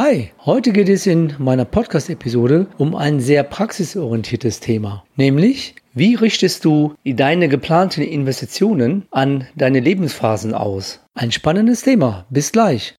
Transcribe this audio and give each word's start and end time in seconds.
Hi, 0.00 0.30
heute 0.46 0.70
geht 0.70 0.88
es 0.88 1.08
in 1.08 1.34
meiner 1.38 1.64
Podcast-Episode 1.64 2.68
um 2.78 2.94
ein 2.94 3.18
sehr 3.18 3.42
praxisorientiertes 3.42 4.60
Thema, 4.60 5.02
nämlich 5.16 5.74
wie 5.92 6.14
richtest 6.14 6.64
du 6.64 6.94
deine 7.04 7.48
geplanten 7.48 8.02
Investitionen 8.02 9.08
an 9.10 9.48
deine 9.56 9.80
Lebensphasen 9.80 10.54
aus? 10.54 11.00
Ein 11.14 11.32
spannendes 11.32 11.82
Thema. 11.82 12.26
Bis 12.30 12.52
gleich. 12.52 12.94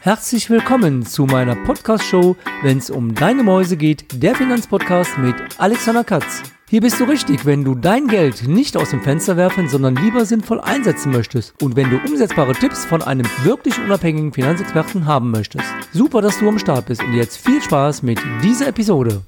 Herzlich 0.00 0.48
willkommen 0.48 1.04
zu 1.04 1.24
meiner 1.24 1.56
Podcast-Show, 1.56 2.36
wenn 2.62 2.78
es 2.78 2.88
um 2.88 3.16
deine 3.16 3.42
Mäuse 3.42 3.76
geht, 3.76 4.04
der 4.14 4.36
Finanzpodcast 4.36 5.18
mit 5.18 5.34
Alexander 5.58 6.04
Katz. 6.04 6.44
Hier 6.72 6.80
bist 6.80 6.98
du 6.98 7.04
richtig, 7.04 7.44
wenn 7.44 7.64
du 7.64 7.74
dein 7.74 8.06
Geld 8.06 8.48
nicht 8.48 8.78
aus 8.78 8.88
dem 8.88 9.02
Fenster 9.02 9.36
werfen, 9.36 9.68
sondern 9.68 9.94
lieber 9.94 10.24
sinnvoll 10.24 10.58
einsetzen 10.58 11.12
möchtest 11.12 11.52
und 11.62 11.76
wenn 11.76 11.90
du 11.90 11.98
umsetzbare 11.98 12.54
Tipps 12.54 12.86
von 12.86 13.02
einem 13.02 13.26
wirklich 13.42 13.78
unabhängigen 13.78 14.32
Finanzexperten 14.32 15.04
haben 15.04 15.30
möchtest. 15.30 15.66
Super, 15.92 16.22
dass 16.22 16.38
du 16.38 16.48
am 16.48 16.58
Start 16.58 16.86
bist 16.86 17.02
und 17.02 17.12
jetzt 17.12 17.36
viel 17.36 17.60
Spaß 17.60 18.02
mit 18.02 18.18
dieser 18.42 18.68
Episode. 18.68 19.20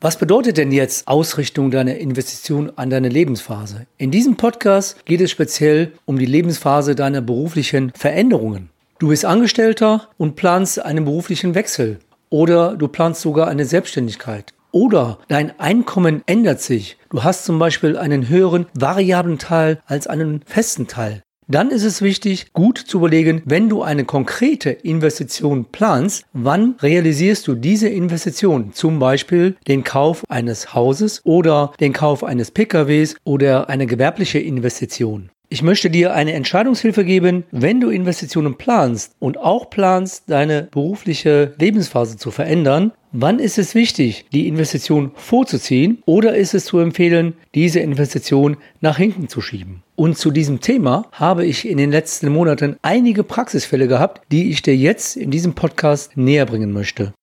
Was 0.00 0.16
bedeutet 0.16 0.58
denn 0.58 0.70
jetzt 0.70 1.08
Ausrichtung 1.08 1.72
deiner 1.72 1.96
Investition 1.96 2.70
an 2.76 2.88
deine 2.88 3.08
Lebensphase? 3.08 3.86
In 3.96 4.12
diesem 4.12 4.36
Podcast 4.36 5.04
geht 5.06 5.20
es 5.20 5.32
speziell 5.32 5.92
um 6.04 6.20
die 6.20 6.26
Lebensphase 6.26 6.94
deiner 6.94 7.20
beruflichen 7.20 7.90
Veränderungen. 7.96 8.70
Du 9.00 9.08
bist 9.08 9.24
Angestellter 9.24 10.08
und 10.16 10.36
planst 10.36 10.80
einen 10.80 11.04
beruflichen 11.04 11.56
Wechsel 11.56 11.98
oder 12.30 12.76
du 12.76 12.86
planst 12.86 13.22
sogar 13.22 13.48
eine 13.48 13.64
Selbstständigkeit. 13.64 14.54
Oder 14.70 15.18
dein 15.26 15.58
Einkommen 15.58 16.22
ändert 16.26 16.60
sich. 16.60 16.96
Du 17.10 17.24
hast 17.24 17.44
zum 17.44 17.58
Beispiel 17.58 17.96
einen 17.96 18.28
höheren 18.28 18.66
variablen 18.74 19.38
Teil 19.38 19.80
als 19.86 20.06
einen 20.06 20.42
festen 20.46 20.86
Teil 20.86 21.22
dann 21.48 21.70
ist 21.70 21.84
es 21.84 22.02
wichtig, 22.02 22.52
gut 22.52 22.78
zu 22.78 22.98
überlegen, 22.98 23.42
wenn 23.46 23.68
du 23.68 23.82
eine 23.82 24.04
konkrete 24.04 24.70
Investition 24.70 25.64
planst, 25.64 26.24
wann 26.34 26.76
realisierst 26.80 27.48
du 27.48 27.54
diese 27.54 27.88
Investition? 27.88 28.72
Zum 28.74 28.98
Beispiel 28.98 29.56
den 29.66 29.82
Kauf 29.82 30.24
eines 30.28 30.74
Hauses 30.74 31.22
oder 31.24 31.72
den 31.80 31.94
Kauf 31.94 32.22
eines 32.22 32.50
PKWs 32.50 33.16
oder 33.24 33.68
eine 33.70 33.86
gewerbliche 33.86 34.38
Investition. 34.38 35.30
Ich 35.50 35.62
möchte 35.62 35.88
dir 35.88 36.12
eine 36.12 36.34
Entscheidungshilfe 36.34 37.06
geben, 37.06 37.44
wenn 37.50 37.80
du 37.80 37.88
Investitionen 37.88 38.56
planst 38.56 39.14
und 39.18 39.38
auch 39.38 39.70
planst, 39.70 40.24
deine 40.26 40.64
berufliche 40.70 41.54
Lebensphase 41.58 42.18
zu 42.18 42.30
verändern. 42.30 42.92
Wann 43.12 43.38
ist 43.38 43.56
es 43.56 43.74
wichtig, 43.74 44.26
die 44.30 44.46
Investition 44.46 45.10
vorzuziehen 45.14 46.02
oder 46.04 46.36
ist 46.36 46.52
es 46.52 46.66
zu 46.66 46.78
empfehlen, 46.80 47.32
diese 47.54 47.80
Investition 47.80 48.58
nach 48.82 48.98
hinten 48.98 49.28
zu 49.28 49.40
schieben? 49.40 49.82
Und 49.96 50.18
zu 50.18 50.30
diesem 50.30 50.60
Thema 50.60 51.06
habe 51.12 51.46
ich 51.46 51.66
in 51.66 51.78
den 51.78 51.92
letzten 51.92 52.28
Monaten 52.30 52.76
einige 52.82 53.24
Praxisfälle 53.24 53.88
gehabt, 53.88 54.20
die 54.30 54.50
ich 54.50 54.60
dir 54.60 54.76
jetzt 54.76 55.16
in 55.16 55.30
diesem 55.30 55.54
Podcast 55.54 56.14
näher 56.18 56.44
bringen 56.44 56.74
möchte. 56.74 57.14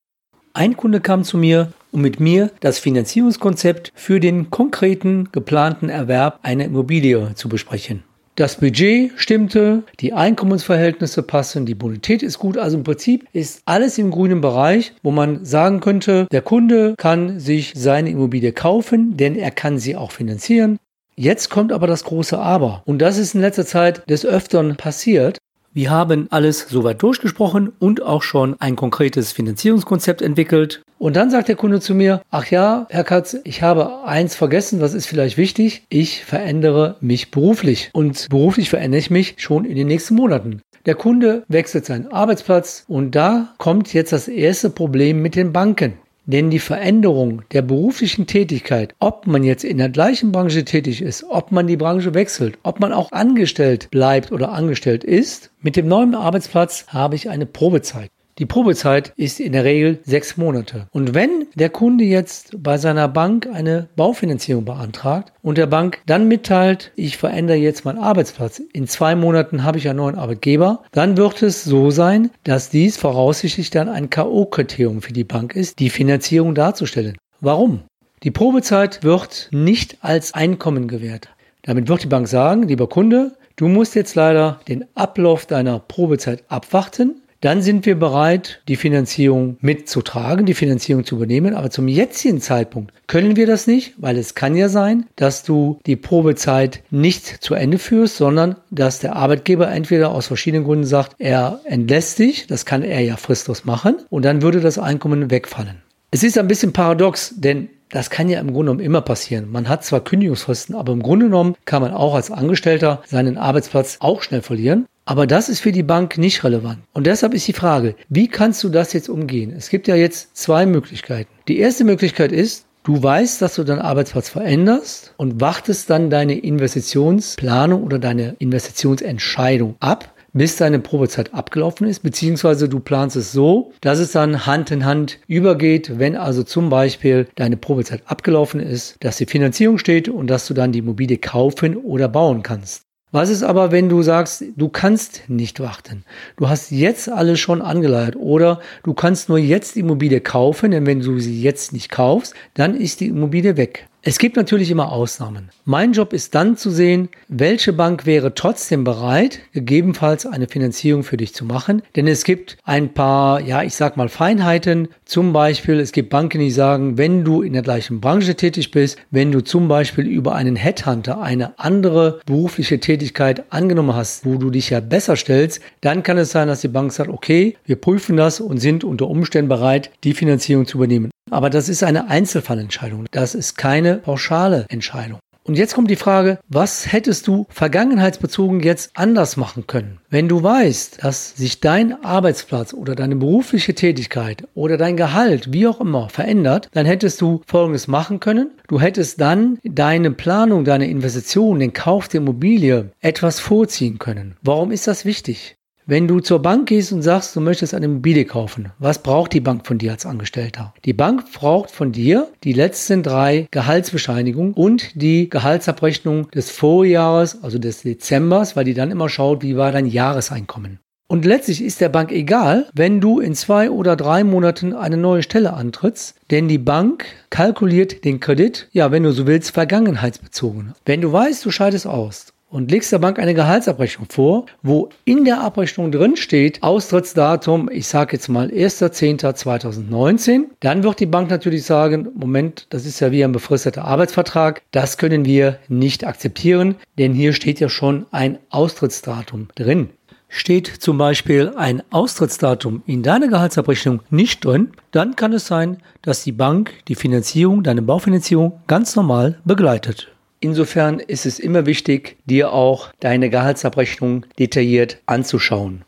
Ein 0.53 0.75
Kunde 0.75 0.99
kam 0.99 1.23
zu 1.23 1.37
mir, 1.37 1.73
um 1.91 2.01
mit 2.01 2.19
mir 2.19 2.49
das 2.59 2.79
Finanzierungskonzept 2.79 3.91
für 3.93 4.19
den 4.19 4.49
konkreten 4.49 5.29
geplanten 5.31 5.89
Erwerb 5.89 6.39
einer 6.41 6.65
Immobilie 6.65 7.35
zu 7.35 7.49
besprechen. 7.49 8.03
Das 8.35 8.57
Budget 8.57 9.13
stimmte, 9.15 9.83
die 10.01 10.11
Einkommensverhältnisse 10.11 11.23
passen, 11.23 11.65
die 11.65 11.73
Bonität 11.73 12.21
ist 12.21 12.37
gut. 12.37 12.57
Also 12.57 12.75
im 12.75 12.83
Prinzip 12.83 13.25
ist 13.31 13.61
alles 13.63 13.97
im 13.97 14.11
grünen 14.11 14.41
Bereich, 14.41 14.93
wo 15.03 15.11
man 15.11 15.45
sagen 15.45 15.79
könnte, 15.79 16.27
der 16.33 16.41
Kunde 16.41 16.95
kann 16.97 17.39
sich 17.39 17.71
seine 17.77 18.09
Immobilie 18.09 18.51
kaufen, 18.51 19.15
denn 19.15 19.37
er 19.37 19.51
kann 19.51 19.79
sie 19.79 19.95
auch 19.95 20.11
finanzieren. 20.11 20.79
Jetzt 21.15 21.49
kommt 21.49 21.71
aber 21.71 21.87
das 21.87 22.03
große 22.03 22.37
Aber. 22.37 22.83
Und 22.85 22.99
das 22.99 23.17
ist 23.17 23.35
in 23.35 23.41
letzter 23.41 23.65
Zeit 23.65 24.09
des 24.09 24.25
Öfteren 24.25 24.75
passiert. 24.75 25.37
Wir 25.77 25.89
haben 25.89 26.27
alles 26.29 26.67
soweit 26.69 27.03
durchgesprochen 27.03 27.73
und 27.79 28.01
auch 28.01 28.23
schon 28.23 28.55
ein 28.61 28.77
konkretes 28.77 29.33
Finanzierungskonzept 29.33 30.21
entwickelt. 30.21 30.81
Und 30.99 31.17
dann 31.17 31.29
sagt 31.29 31.49
der 31.49 31.57
Kunde 31.57 31.81
zu 31.81 31.93
mir, 31.93 32.21
ach 32.31 32.49
ja, 32.49 32.87
Herr 32.89 33.03
Katz, 33.03 33.35
ich 33.43 33.61
habe 33.61 34.05
eins 34.05 34.37
vergessen, 34.37 34.79
was 34.79 34.93
ist 34.93 35.05
vielleicht 35.05 35.35
wichtig? 35.35 35.83
Ich 35.89 36.23
verändere 36.23 36.95
mich 37.01 37.29
beruflich. 37.29 37.89
Und 37.91 38.29
beruflich 38.29 38.69
verändere 38.69 38.99
ich 38.99 39.11
mich 39.11 39.35
schon 39.35 39.65
in 39.65 39.75
den 39.75 39.87
nächsten 39.87 40.15
Monaten. 40.15 40.61
Der 40.85 40.95
Kunde 40.95 41.43
wechselt 41.49 41.85
seinen 41.85 42.07
Arbeitsplatz 42.07 42.85
und 42.87 43.13
da 43.13 43.53
kommt 43.57 43.93
jetzt 43.93 44.13
das 44.13 44.29
erste 44.29 44.69
Problem 44.69 45.21
mit 45.21 45.35
den 45.35 45.51
Banken. 45.51 45.95
Denn 46.27 46.49
die 46.49 46.59
Veränderung 46.59 47.43
der 47.51 47.61
beruflichen 47.61 48.25
Tätigkeit, 48.25 48.95
ob 48.99 49.27
man 49.27 49.43
jetzt 49.43 49.63
in 49.63 49.77
der 49.77 49.89
gleichen 49.89 50.31
Branche 50.31 50.65
tätig 50.65 51.03
ist, 51.03 51.23
ob 51.29 51.51
man 51.51 51.67
die 51.67 51.77
Branche 51.77 52.15
wechselt, 52.15 52.57
ob 52.63 52.79
man 52.79 52.93
auch 52.93 53.11
angestellt 53.11 53.91
bleibt 53.91 54.31
oder 54.31 54.51
angestellt 54.51 55.03
ist, 55.03 55.51
mit 55.61 55.75
dem 55.75 55.87
neuen 55.87 56.15
Arbeitsplatz 56.15 56.85
habe 56.87 57.15
ich 57.15 57.29
eine 57.29 57.45
Probezeit. 57.45 58.09
Die 58.37 58.45
Probezeit 58.45 59.13
ist 59.15 59.39
in 59.39 59.53
der 59.53 59.63
Regel 59.63 59.99
sechs 60.03 60.35
Monate. 60.35 60.87
Und 60.91 61.13
wenn 61.13 61.47
der 61.55 61.69
Kunde 61.69 62.03
jetzt 62.03 62.61
bei 62.61 62.77
seiner 62.77 63.07
Bank 63.07 63.47
eine 63.47 63.87
Baufinanzierung 63.95 64.65
beantragt 64.65 65.31
und 65.41 65.57
der 65.57 65.67
Bank 65.67 66.01
dann 66.05 66.27
mitteilt, 66.27 66.91
ich 66.97 67.15
verändere 67.15 67.55
jetzt 67.55 67.85
meinen 67.85 67.97
Arbeitsplatz, 67.99 68.61
in 68.73 68.87
zwei 68.87 69.15
Monaten 69.15 69.63
habe 69.63 69.77
ich 69.77 69.87
einen 69.87 69.99
neuen 69.99 70.17
Arbeitgeber, 70.17 70.83
dann 70.91 71.15
wird 71.15 71.43
es 71.43 71.63
so 71.63 71.91
sein, 71.91 72.29
dass 72.43 72.69
dies 72.69 72.97
voraussichtlich 72.97 73.69
dann 73.69 73.87
ein 73.87 74.09
K.O.-Kriterium 74.09 75.01
für 75.01 75.13
die 75.13 75.23
Bank 75.23 75.55
ist, 75.55 75.79
die 75.79 75.89
Finanzierung 75.89 76.55
darzustellen. 76.55 77.15
Warum? 77.39 77.83
Die 78.23 78.31
Probezeit 78.31 79.01
wird 79.01 79.47
nicht 79.53 79.99
als 80.01 80.33
Einkommen 80.33 80.89
gewährt. 80.89 81.29
Damit 81.61 81.87
wird 81.87 82.03
die 82.03 82.07
Bank 82.07 82.27
sagen, 82.27 82.63
lieber 82.63 82.89
Kunde, 82.89 83.37
du 83.55 83.69
musst 83.69 83.95
jetzt 83.95 84.15
leider 84.15 84.59
den 84.67 84.83
Ablauf 84.93 85.45
deiner 85.45 85.79
Probezeit 85.79 86.43
abwarten 86.49 87.21
dann 87.45 87.61
sind 87.61 87.85
wir 87.85 87.93
bereit, 87.93 88.61
die 88.67 88.75
Finanzierung 88.75 89.57
mitzutragen, 89.61 90.47
die 90.47 90.55
Finanzierung 90.55 91.05
zu 91.05 91.17
übernehmen. 91.17 91.53
Aber 91.53 91.69
zum 91.69 91.87
jetzigen 91.87 92.41
Zeitpunkt 92.41 92.91
können 93.05 93.35
wir 93.35 93.45
das 93.45 93.67
nicht, 93.67 93.93
weil 93.97 94.17
es 94.17 94.33
kann 94.33 94.55
ja 94.55 94.67
sein, 94.67 95.05
dass 95.15 95.43
du 95.43 95.79
die 95.85 95.95
Probezeit 95.95 96.81
nicht 96.89 97.27
zu 97.43 97.53
Ende 97.53 97.77
führst, 97.77 98.17
sondern 98.17 98.55
dass 98.71 98.97
der 98.97 99.15
Arbeitgeber 99.15 99.71
entweder 99.71 100.09
aus 100.09 100.25
verschiedenen 100.25 100.63
Gründen 100.63 100.87
sagt, 100.87 101.15
er 101.19 101.59
entlässt 101.65 102.17
dich, 102.17 102.47
das 102.47 102.65
kann 102.65 102.81
er 102.81 103.01
ja 103.01 103.15
fristlos 103.15 103.63
machen, 103.63 103.97
und 104.09 104.25
dann 104.25 104.41
würde 104.41 104.59
das 104.59 104.79
Einkommen 104.79 105.29
wegfallen. 105.29 105.83
Es 106.09 106.23
ist 106.23 106.39
ein 106.39 106.47
bisschen 106.47 106.73
paradox, 106.73 107.35
denn 107.37 107.69
das 107.89 108.09
kann 108.09 108.27
ja 108.27 108.39
im 108.39 108.47
Grunde 108.47 108.71
genommen 108.71 108.79
immer 108.79 109.01
passieren. 109.01 109.51
Man 109.51 109.69
hat 109.69 109.85
zwar 109.85 110.01
Kündigungsfristen, 110.01 110.73
aber 110.73 110.93
im 110.93 111.03
Grunde 111.03 111.27
genommen 111.27 111.55
kann 111.65 111.83
man 111.83 111.93
auch 111.93 112.15
als 112.15 112.31
Angestellter 112.31 113.03
seinen 113.05 113.37
Arbeitsplatz 113.37 113.97
auch 113.99 114.23
schnell 114.23 114.41
verlieren. 114.41 114.87
Aber 115.05 115.27
das 115.27 115.49
ist 115.49 115.59
für 115.59 115.71
die 115.71 115.83
Bank 115.83 116.17
nicht 116.17 116.43
relevant. 116.43 116.79
Und 116.93 117.05
deshalb 117.05 117.35
ist 117.35 117.47
die 117.47 117.53
Frage, 117.53 117.95
wie 118.09 118.27
kannst 118.27 118.63
du 118.63 118.69
das 118.69 118.91
jetzt 118.93 119.07
umgehen? 119.07 119.53
Es 119.55 119.69
gibt 119.69 119.87
ja 119.87 119.95
jetzt 119.95 120.35
zwei 120.35 120.65
Möglichkeiten. 120.65 121.29
Die 121.47 121.59
erste 121.59 121.83
Möglichkeit 121.83 122.31
ist, 122.31 122.65
du 122.83 123.01
weißt, 123.01 123.39
dass 123.39 123.53
du 123.53 123.63
deinen 123.63 123.81
Arbeitsplatz 123.81 124.29
veränderst 124.29 125.13
und 125.17 125.39
wartest 125.39 125.91
dann 125.91 126.09
deine 126.09 126.39
Investitionsplanung 126.39 127.83
oder 127.83 127.99
deine 127.99 128.35
Investitionsentscheidung 128.39 129.75
ab 129.79 130.11
bis 130.33 130.57
deine 130.57 130.79
Probezeit 130.79 131.33
abgelaufen 131.33 131.87
ist, 131.87 132.01
beziehungsweise 132.03 132.67
du 132.67 132.81
planst 132.81 133.15
es 133.15 133.31
so, 133.31 133.71
dass 133.79 133.99
es 133.99 134.11
dann 134.11 134.45
Hand 134.45 134.69
in 134.69 134.83
Hand 134.83 135.19
übergeht, 135.27 135.97
wenn 135.97 136.17
also 136.17 136.43
zum 136.43 136.69
Beispiel 136.69 137.27
deine 137.35 137.55
Probezeit 137.55 138.01
abgelaufen 138.05 138.59
ist, 138.59 138.97
dass 138.99 139.15
die 139.15 139.27
Finanzierung 139.27 139.77
steht 139.77 140.09
und 140.09 140.27
dass 140.27 140.45
du 140.45 140.53
dann 140.53 140.73
die 140.73 140.79
Immobilie 140.79 141.19
kaufen 141.19 141.77
oder 141.77 142.09
bauen 142.09 142.43
kannst. 142.43 142.81
Was 143.11 143.29
ist 143.29 143.43
aber, 143.43 143.71
wenn 143.71 143.87
du 143.87 144.01
sagst, 144.01 144.43
du 144.57 144.67
kannst 144.67 145.23
nicht 145.29 145.59
warten? 145.59 146.03
Du 146.37 146.49
hast 146.49 146.71
jetzt 146.71 147.07
alles 147.07 147.39
schon 147.39 147.61
angeleiert 147.61 148.15
oder 148.15 148.59
du 148.83 148.93
kannst 148.93 149.29
nur 149.29 149.37
jetzt 149.37 149.75
die 149.75 149.81
Immobilie 149.81 150.21
kaufen, 150.21 150.71
denn 150.71 150.85
wenn 150.85 150.99
du 150.99 151.19
sie 151.19 151.41
jetzt 151.41 151.71
nicht 151.71 151.89
kaufst, 151.89 152.33
dann 152.55 152.75
ist 152.75 152.99
die 152.99 153.07
Immobilie 153.07 153.57
weg. 153.57 153.87
Es 154.07 154.19
gibt 154.19 154.35
natürlich 154.35 154.69
immer 154.69 154.91
Ausnahmen. 154.91 155.49
Mein 155.63 155.93
Job 155.93 156.13
ist 156.13 156.35
dann 156.35 156.57
zu 156.57 156.69
sehen, 156.69 157.09
welche 157.27 157.73
Bank 157.73 158.05
wäre 158.05 158.35
trotzdem 158.35 158.83
bereit, 158.83 159.39
gegebenenfalls 159.51 160.27
eine 160.27 160.47
Finanzierung 160.47 161.01
für 161.01 161.17
dich 161.17 161.33
zu 161.33 161.43
machen. 161.43 161.81
Denn 161.95 162.05
es 162.05 162.23
gibt 162.23 162.55
ein 162.65 162.93
paar, 162.93 163.41
ja, 163.41 163.63
ich 163.63 163.73
sag 163.73 163.97
mal 163.97 164.07
Feinheiten. 164.07 164.89
Zum 165.05 165.33
Beispiel, 165.33 165.79
es 165.79 165.91
gibt 165.91 166.11
Banken, 166.11 166.37
die 166.37 166.51
sagen, 166.51 166.99
wenn 166.99 167.23
du 167.23 167.41
in 167.41 167.53
der 167.53 167.63
gleichen 167.63 167.99
Branche 167.99 168.35
tätig 168.35 168.69
bist, 168.69 168.99
wenn 169.09 169.31
du 169.31 169.41
zum 169.41 169.67
Beispiel 169.67 170.05
über 170.05 170.35
einen 170.35 170.55
Headhunter 170.55 171.19
eine 171.19 171.57
andere 171.57 172.19
berufliche 172.27 172.79
Tätigkeit 172.79 173.51
angenommen 173.51 173.95
hast, 173.95 174.23
wo 174.23 174.35
du 174.35 174.51
dich 174.51 174.69
ja 174.69 174.81
besser 174.81 175.15
stellst, 175.15 175.61
dann 175.81 176.03
kann 176.03 176.19
es 176.19 176.29
sein, 176.29 176.47
dass 176.47 176.61
die 176.61 176.67
Bank 176.67 176.93
sagt, 176.93 177.09
okay, 177.09 177.57
wir 177.65 177.77
prüfen 177.77 178.17
das 178.17 178.39
und 178.39 178.59
sind 178.59 178.83
unter 178.83 179.07
Umständen 179.07 179.49
bereit, 179.49 179.89
die 180.03 180.13
Finanzierung 180.13 180.67
zu 180.67 180.77
übernehmen. 180.77 181.09
Aber 181.35 181.49
das 181.49 181.67
ist 181.67 181.83
eine 181.83 182.09
Einzelfallentscheidung. 182.09 183.07
Das 183.11 183.35
ist 183.35 183.57
keine 183.57 183.97
pauschale 183.97 184.65
Entscheidung. 184.69 185.19
Und 185.43 185.57
jetzt 185.57 185.75
kommt 185.75 185.91
die 185.91 185.97
Frage, 185.97 186.39
was 186.47 186.93
hättest 186.93 187.27
du 187.27 187.45
vergangenheitsbezogen 187.49 188.61
jetzt 188.61 188.91
anders 188.93 189.35
machen 189.35 189.67
können? 189.67 189.99
Wenn 190.09 190.29
du 190.29 190.41
weißt, 190.41 191.03
dass 191.03 191.35
sich 191.35 191.59
dein 191.59 192.05
Arbeitsplatz 192.05 192.73
oder 192.73 192.95
deine 192.95 193.17
berufliche 193.17 193.75
Tätigkeit 193.75 194.47
oder 194.53 194.77
dein 194.77 194.95
Gehalt, 194.95 195.51
wie 195.51 195.67
auch 195.67 195.81
immer, 195.81 196.07
verändert, 196.07 196.69
dann 196.71 196.85
hättest 196.85 197.19
du 197.19 197.41
Folgendes 197.45 197.89
machen 197.89 198.21
können. 198.21 198.51
Du 198.69 198.79
hättest 198.79 199.19
dann 199.19 199.59
deine 199.65 200.11
Planung, 200.11 200.63
deine 200.63 200.89
Investition, 200.89 201.59
den 201.59 201.73
Kauf 201.73 202.07
der 202.07 202.21
Immobilie 202.21 202.91
etwas 203.01 203.41
vorziehen 203.41 203.99
können. 203.99 204.37
Warum 204.41 204.71
ist 204.71 204.87
das 204.87 205.03
wichtig? 205.03 205.57
Wenn 205.87 206.07
du 206.07 206.19
zur 206.19 206.41
Bank 206.41 206.69
gehst 206.69 206.91
und 206.93 207.03
sagst, 207.03 207.35
du 207.35 207.41
möchtest 207.41 207.75
eine 207.75 207.85
Immobilie 207.85 208.25
kaufen, 208.25 208.71
was 208.79 209.03
braucht 209.03 209.33
die 209.33 209.39
Bank 209.39 209.67
von 209.67 209.77
dir 209.77 209.91
als 209.91 210.07
Angestellter? 210.07 210.73
Die 210.83 210.93
Bank 210.93 211.31
braucht 211.31 211.69
von 211.69 211.91
dir 211.91 212.27
die 212.43 212.53
letzten 212.53 213.03
drei 213.03 213.47
Gehaltsbescheinigungen 213.51 214.55
und 214.55 214.99
die 214.99 215.29
Gehaltsabrechnung 215.29 216.31
des 216.31 216.49
Vorjahres, 216.49 217.43
also 217.43 217.59
des 217.59 217.83
Dezembers, 217.83 218.55
weil 218.55 218.65
die 218.65 218.73
dann 218.73 218.89
immer 218.89 219.09
schaut, 219.09 219.43
wie 219.43 219.57
war 219.57 219.71
dein 219.71 219.85
Jahreseinkommen. 219.85 220.79
Und 221.07 221.23
letztlich 221.23 221.63
ist 221.63 221.81
der 221.81 221.89
Bank 221.89 222.11
egal, 222.11 222.67
wenn 222.73 222.99
du 222.99 223.19
in 223.19 223.35
zwei 223.35 223.69
oder 223.69 223.95
drei 223.95 224.23
Monaten 224.23 224.73
eine 224.73 224.97
neue 224.97 225.21
Stelle 225.21 225.53
antrittst, 225.53 226.15
denn 226.31 226.47
die 226.47 226.57
Bank 226.57 227.05
kalkuliert 227.29 228.03
den 228.05 228.19
Kredit, 228.19 228.69
ja, 228.71 228.91
wenn 228.91 229.03
du 229.03 229.11
so 229.11 229.27
willst, 229.27 229.51
vergangenheitsbezogen. 229.51 230.73
Wenn 230.83 231.01
du 231.01 231.11
weißt, 231.11 231.45
du 231.45 231.51
scheidest 231.51 231.85
aus 231.85 232.33
und 232.55 232.71
legst 232.71 232.93
der 232.93 232.99
Bank 232.99 233.19
eine 233.19 233.33
Gehaltsabrechnung 233.33 234.07
vor, 234.09 234.45
wo 234.63 234.87
in 235.03 235.25
der 235.25 235.41
Abrechnung 235.41 235.91
drin 235.91 236.15
steht, 236.15 236.63
Austrittsdatum, 236.63 237.69
ich 237.69 237.85
sage 237.85 238.13
jetzt 238.13 238.29
mal 238.29 238.47
1.10.2019, 238.47 240.45
dann 240.61 240.81
wird 240.83 241.01
die 241.01 241.05
Bank 241.05 241.29
natürlich 241.29 241.65
sagen, 241.65 242.07
Moment, 242.15 242.67
das 242.69 242.85
ist 242.85 243.01
ja 243.01 243.11
wie 243.11 243.25
ein 243.25 243.33
befristeter 243.33 243.83
Arbeitsvertrag, 243.83 244.61
das 244.71 244.97
können 244.97 245.25
wir 245.25 245.59
nicht 245.67 246.07
akzeptieren, 246.07 246.75
denn 246.97 247.11
hier 247.11 247.33
steht 247.33 247.59
ja 247.59 247.67
schon 247.67 248.05
ein 248.11 248.37
Austrittsdatum 248.51 249.49
drin. 249.55 249.89
Steht 250.29 250.67
zum 250.67 250.97
Beispiel 250.97 251.51
ein 251.57 251.83
Austrittsdatum 251.91 252.83
in 252.85 253.03
deiner 253.03 253.27
Gehaltsabrechnung 253.27 253.99
nicht 254.09 254.45
drin, 254.45 254.71
dann 254.91 255.17
kann 255.17 255.33
es 255.33 255.45
sein, 255.45 255.79
dass 256.03 256.23
die 256.23 256.31
Bank 256.31 256.71
die 256.87 256.95
Finanzierung, 256.95 257.63
deine 257.63 257.81
Baufinanzierung 257.81 258.61
ganz 258.65 258.95
normal 258.95 259.39
begleitet. 259.43 260.14
Insofern 260.45 260.99
ist 260.99 261.25
es 261.25 261.39
immer 261.39 261.65
wichtig, 261.65 262.17
dir 262.25 262.53
auch 262.53 262.93
deine 262.99 263.31
Gehaltsabrechnung 263.31 264.27
detailliert 264.37 264.99
anzuschauen. 265.07 265.85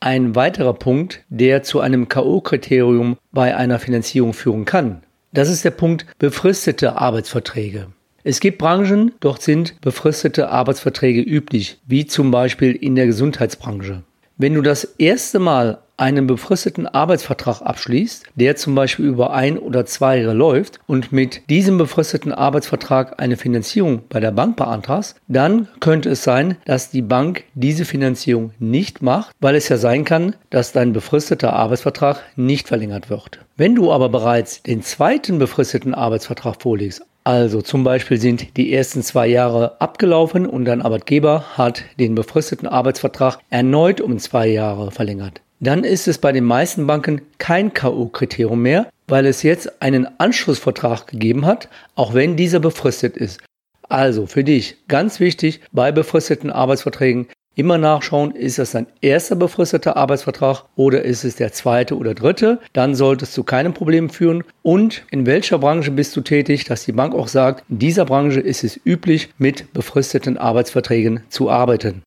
Ein 0.00 0.34
weiterer 0.34 0.74
Punkt, 0.74 1.22
der 1.28 1.62
zu 1.62 1.78
einem 1.78 2.08
KO-Kriterium 2.08 3.18
bei 3.30 3.56
einer 3.56 3.78
Finanzierung 3.78 4.32
führen 4.32 4.64
kann, 4.64 5.04
das 5.32 5.48
ist 5.48 5.64
der 5.64 5.70
Punkt 5.70 6.06
befristete 6.18 6.96
Arbeitsverträge. 6.96 7.86
Es 8.24 8.40
gibt 8.40 8.58
Branchen, 8.58 9.12
dort 9.20 9.42
sind 9.42 9.80
befristete 9.80 10.48
Arbeitsverträge 10.48 11.20
üblich, 11.20 11.78
wie 11.86 12.04
zum 12.04 12.32
Beispiel 12.32 12.72
in 12.72 12.96
der 12.96 13.06
Gesundheitsbranche. 13.06 14.02
Wenn 14.36 14.54
du 14.54 14.62
das 14.62 14.82
erste 14.98 15.38
Mal 15.38 15.82
einen 16.00 16.26
befristeten 16.26 16.86
Arbeitsvertrag 16.86 17.60
abschließt, 17.60 18.24
der 18.34 18.56
zum 18.56 18.74
Beispiel 18.74 19.06
über 19.06 19.32
ein 19.32 19.58
oder 19.58 19.86
zwei 19.86 20.18
Jahre 20.18 20.34
läuft 20.34 20.80
und 20.86 21.12
mit 21.12 21.48
diesem 21.50 21.78
befristeten 21.78 22.32
Arbeitsvertrag 22.32 23.20
eine 23.20 23.36
Finanzierung 23.36 24.02
bei 24.08 24.20
der 24.20 24.32
Bank 24.32 24.56
beantragst, 24.56 25.16
dann 25.28 25.68
könnte 25.80 26.10
es 26.10 26.24
sein, 26.24 26.56
dass 26.64 26.90
die 26.90 27.02
Bank 27.02 27.44
diese 27.54 27.84
Finanzierung 27.84 28.52
nicht 28.58 29.02
macht, 29.02 29.34
weil 29.40 29.54
es 29.54 29.68
ja 29.68 29.76
sein 29.76 30.04
kann, 30.04 30.34
dass 30.48 30.72
dein 30.72 30.92
befristeter 30.92 31.52
Arbeitsvertrag 31.52 32.22
nicht 32.36 32.68
verlängert 32.68 33.10
wird. 33.10 33.40
Wenn 33.56 33.74
du 33.74 33.92
aber 33.92 34.08
bereits 34.08 34.62
den 34.62 34.82
zweiten 34.82 35.38
befristeten 35.38 35.94
Arbeitsvertrag 35.94 36.62
vorlegst, 36.62 37.02
also 37.24 37.60
zum 37.60 37.84
Beispiel 37.84 38.18
sind 38.18 38.56
die 38.56 38.72
ersten 38.72 39.02
zwei 39.02 39.26
Jahre 39.26 39.78
abgelaufen 39.80 40.46
und 40.46 40.64
dein 40.64 40.80
Arbeitgeber 40.80 41.44
hat 41.58 41.84
den 41.98 42.14
befristeten 42.14 42.66
Arbeitsvertrag 42.66 43.38
erneut 43.50 44.00
um 44.00 44.18
zwei 44.18 44.48
Jahre 44.48 44.90
verlängert 44.90 45.42
dann 45.60 45.84
ist 45.84 46.08
es 46.08 46.18
bei 46.18 46.32
den 46.32 46.44
meisten 46.44 46.86
Banken 46.86 47.20
kein 47.38 47.72
KO-Kriterium 47.74 48.60
mehr, 48.60 48.88
weil 49.06 49.26
es 49.26 49.42
jetzt 49.42 49.82
einen 49.82 50.08
Anschlussvertrag 50.18 51.06
gegeben 51.06 51.46
hat, 51.46 51.68
auch 51.94 52.14
wenn 52.14 52.36
dieser 52.36 52.60
befristet 52.60 53.16
ist. 53.16 53.40
Also 53.88 54.26
für 54.26 54.44
dich 54.44 54.76
ganz 54.88 55.20
wichtig 55.20 55.60
bei 55.72 55.92
befristeten 55.92 56.50
Arbeitsverträgen 56.50 57.26
immer 57.56 57.76
nachschauen, 57.76 58.30
ist 58.30 58.58
das 58.58 58.70
dein 58.70 58.86
erster 59.00 59.36
befristeter 59.36 59.96
Arbeitsvertrag 59.96 60.64
oder 60.76 61.02
ist 61.02 61.24
es 61.24 61.36
der 61.36 61.52
zweite 61.52 61.96
oder 61.96 62.14
dritte. 62.14 62.60
Dann 62.72 62.94
solltest 62.94 63.36
du 63.36 63.42
keinen 63.42 63.74
Problem 63.74 64.08
führen. 64.08 64.44
Und 64.62 65.04
in 65.10 65.26
welcher 65.26 65.58
Branche 65.58 65.90
bist 65.90 66.16
du 66.16 66.22
tätig, 66.22 66.64
dass 66.64 66.84
die 66.84 66.92
Bank 66.92 67.14
auch 67.14 67.28
sagt, 67.28 67.64
in 67.68 67.78
dieser 67.78 68.04
Branche 68.06 68.40
ist 68.40 68.64
es 68.64 68.80
üblich, 68.86 69.30
mit 69.36 69.72
befristeten 69.72 70.38
Arbeitsverträgen 70.38 71.24
zu 71.28 71.50
arbeiten. 71.50 72.02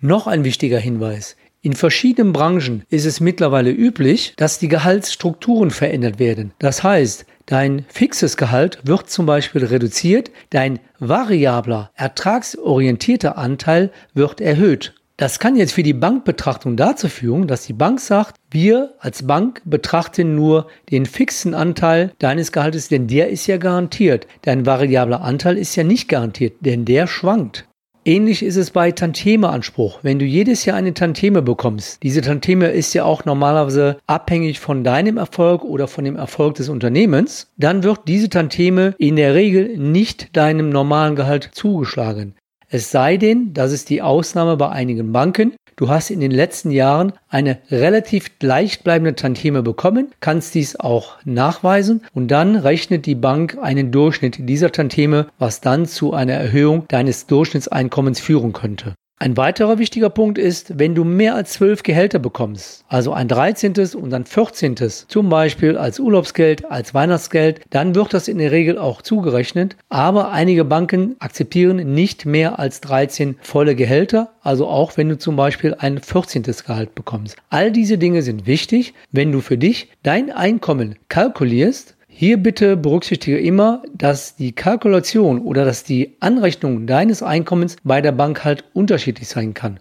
Noch 0.00 0.26
ein 0.26 0.44
wichtiger 0.44 0.78
Hinweis. 0.78 1.36
In 1.64 1.72
verschiedenen 1.72 2.34
Branchen 2.34 2.82
ist 2.90 3.06
es 3.06 3.20
mittlerweile 3.20 3.70
üblich, 3.70 4.34
dass 4.36 4.58
die 4.58 4.68
Gehaltsstrukturen 4.68 5.70
verändert 5.70 6.18
werden. 6.18 6.52
Das 6.58 6.82
heißt, 6.82 7.24
dein 7.46 7.86
fixes 7.88 8.36
Gehalt 8.36 8.80
wird 8.84 9.08
zum 9.08 9.24
Beispiel 9.24 9.64
reduziert, 9.64 10.30
dein 10.50 10.78
variabler, 10.98 11.90
ertragsorientierter 11.94 13.38
Anteil 13.38 13.90
wird 14.12 14.42
erhöht. 14.42 14.92
Das 15.16 15.38
kann 15.38 15.56
jetzt 15.56 15.72
für 15.72 15.82
die 15.82 15.94
Bankbetrachtung 15.94 16.76
dazu 16.76 17.08
führen, 17.08 17.46
dass 17.46 17.64
die 17.64 17.72
Bank 17.72 17.98
sagt, 17.98 18.36
wir 18.50 18.92
als 18.98 19.26
Bank 19.26 19.62
betrachten 19.64 20.34
nur 20.34 20.66
den 20.90 21.06
fixen 21.06 21.54
Anteil 21.54 22.12
deines 22.18 22.52
Gehaltes, 22.52 22.88
denn 22.88 23.06
der 23.06 23.30
ist 23.30 23.46
ja 23.46 23.56
garantiert. 23.56 24.26
Dein 24.42 24.66
variabler 24.66 25.22
Anteil 25.22 25.56
ist 25.56 25.76
ja 25.76 25.84
nicht 25.84 26.10
garantiert, 26.10 26.56
denn 26.60 26.84
der 26.84 27.06
schwankt. 27.06 27.66
Ähnlich 28.06 28.42
ist 28.42 28.56
es 28.56 28.70
bei 28.70 28.92
Tantieme-Anspruch. 28.92 30.00
Wenn 30.02 30.18
du 30.18 30.26
jedes 30.26 30.66
Jahr 30.66 30.76
eine 30.76 30.92
Tantieme 30.92 31.40
bekommst, 31.40 32.02
diese 32.02 32.20
Tantieme 32.20 32.68
ist 32.68 32.92
ja 32.92 33.04
auch 33.04 33.24
normalerweise 33.24 33.96
abhängig 34.06 34.60
von 34.60 34.84
deinem 34.84 35.16
Erfolg 35.16 35.64
oder 35.64 35.88
von 35.88 36.04
dem 36.04 36.16
Erfolg 36.16 36.56
des 36.56 36.68
Unternehmens, 36.68 37.50
dann 37.56 37.82
wird 37.82 38.00
diese 38.06 38.28
Tantieme 38.28 38.94
in 38.98 39.16
der 39.16 39.32
Regel 39.32 39.78
nicht 39.78 40.36
deinem 40.36 40.68
normalen 40.68 41.16
Gehalt 41.16 41.48
zugeschlagen. 41.52 42.34
Es 42.74 42.90
sei 42.90 43.18
denn, 43.18 43.54
das 43.54 43.70
ist 43.70 43.88
die 43.88 44.02
Ausnahme 44.02 44.56
bei 44.56 44.68
einigen 44.68 45.12
Banken, 45.12 45.54
du 45.76 45.90
hast 45.90 46.10
in 46.10 46.18
den 46.18 46.32
letzten 46.32 46.72
Jahren 46.72 47.12
eine 47.28 47.58
relativ 47.70 48.40
gleichbleibende 48.40 49.14
Tantieme 49.14 49.62
bekommen, 49.62 50.08
kannst 50.18 50.56
dies 50.56 50.74
auch 50.80 51.18
nachweisen 51.24 52.02
und 52.14 52.32
dann 52.32 52.56
rechnet 52.56 53.06
die 53.06 53.14
Bank 53.14 53.58
einen 53.62 53.92
Durchschnitt 53.92 54.48
dieser 54.48 54.72
Tantieme, 54.72 55.28
was 55.38 55.60
dann 55.60 55.86
zu 55.86 56.14
einer 56.14 56.32
Erhöhung 56.32 56.86
deines 56.88 57.28
Durchschnittseinkommens 57.28 58.18
führen 58.18 58.52
könnte. 58.52 58.96
Ein 59.16 59.36
weiterer 59.36 59.78
wichtiger 59.78 60.10
Punkt 60.10 60.38
ist, 60.38 60.76
wenn 60.76 60.96
du 60.96 61.04
mehr 61.04 61.36
als 61.36 61.52
zwölf 61.52 61.84
Gehälter 61.84 62.18
bekommst, 62.18 62.84
also 62.88 63.12
ein 63.12 63.28
13. 63.28 63.72
und 63.94 64.12
ein 64.12 64.24
14. 64.24 64.74
zum 64.76 65.28
Beispiel 65.28 65.78
als 65.78 66.00
Urlaubsgeld, 66.00 66.68
als 66.68 66.94
Weihnachtsgeld, 66.94 67.60
dann 67.70 67.94
wird 67.94 68.12
das 68.12 68.26
in 68.26 68.38
der 68.38 68.50
Regel 68.50 68.76
auch 68.76 69.02
zugerechnet. 69.02 69.76
Aber 69.88 70.32
einige 70.32 70.64
Banken 70.64 71.14
akzeptieren 71.20 71.94
nicht 71.94 72.26
mehr 72.26 72.58
als 72.58 72.80
13 72.80 73.36
volle 73.40 73.76
Gehälter, 73.76 74.32
also 74.42 74.66
auch 74.66 74.96
wenn 74.96 75.08
du 75.08 75.16
zum 75.16 75.36
Beispiel 75.36 75.76
ein 75.78 76.00
14. 76.00 76.42
Gehalt 76.42 76.96
bekommst. 76.96 77.36
All 77.50 77.70
diese 77.70 77.98
Dinge 77.98 78.22
sind 78.22 78.48
wichtig, 78.48 78.94
wenn 79.12 79.30
du 79.30 79.40
für 79.40 79.56
dich 79.56 79.90
dein 80.02 80.32
Einkommen 80.32 80.96
kalkulierst 81.08 81.93
hier 82.16 82.36
bitte 82.36 82.76
berücksichtige 82.76 83.40
immer, 83.40 83.82
dass 83.92 84.36
die 84.36 84.52
Kalkulation 84.52 85.40
oder 85.40 85.64
dass 85.64 85.82
die 85.82 86.14
Anrechnung 86.20 86.86
deines 86.86 87.24
Einkommens 87.24 87.76
bei 87.82 88.00
der 88.00 88.12
Bank 88.12 88.44
halt 88.44 88.62
unterschiedlich 88.72 89.26
sein 89.26 89.52
kann. 89.52 89.80